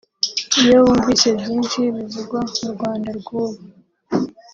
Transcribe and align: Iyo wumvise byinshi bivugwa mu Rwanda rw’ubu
Iyo 0.61 0.77
wumvise 0.85 1.27
byinshi 1.39 1.79
bivugwa 1.95 2.39
mu 2.61 2.69
Rwanda 2.75 3.09
rw’ubu 3.19 3.61